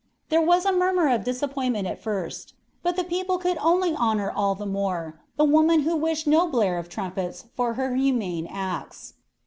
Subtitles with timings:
[0.29, 4.55] There was a murmur of disappointment at first, but the people could only honor all
[4.55, 9.13] the more the woman who wished no blare of trumpets for her humane acts.